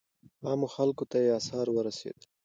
عامو 0.45 0.67
خلکو 0.75 1.03
ته 1.11 1.17
یې 1.23 1.29
آثار 1.39 1.67
ورسېدل. 1.71 2.23